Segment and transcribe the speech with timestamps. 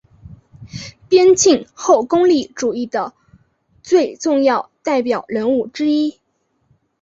[1.07, 3.13] 边沁后功利主义的
[3.83, 6.19] 最重要代表人物之一。